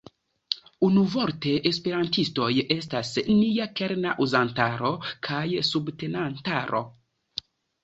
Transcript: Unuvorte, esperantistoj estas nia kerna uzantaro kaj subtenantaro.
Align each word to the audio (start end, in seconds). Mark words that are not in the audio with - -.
Unuvorte, 0.85 1.51
esperantistoj 1.71 2.47
estas 2.77 3.13
nia 3.29 3.69
kerna 3.83 4.15
uzantaro 4.27 4.93
kaj 5.31 5.45
subtenantaro. 5.71 6.85